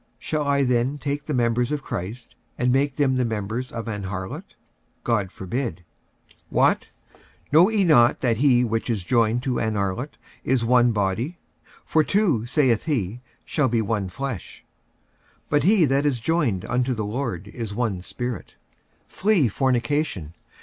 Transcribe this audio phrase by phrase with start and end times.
[0.17, 4.05] shall I then take the members of Christ, and make them the members of an
[4.05, 4.55] harlot?
[5.03, 5.85] God forbid.
[6.31, 6.89] 46:006:016 What?
[7.51, 11.37] know ye not that he which is joined to an harlot is one body?
[11.85, 14.65] for two, saith he, shall be one flesh.
[15.51, 18.55] 46:006:017 But he that is joined unto the Lord is one spirit.
[19.03, 20.33] 46:006:018 Flee fornication.